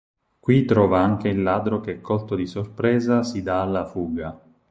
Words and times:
Qui 0.39 0.65
trova 0.65 0.97
anche 0.99 1.27
il 1.27 1.43
ladro 1.43 1.79
che 1.79 2.01
colto 2.01 2.33
di 2.33 2.47
sorpresa 2.47 3.21
si 3.21 3.43
dà 3.43 3.61
alla 3.61 3.85
fuga. 3.85 4.35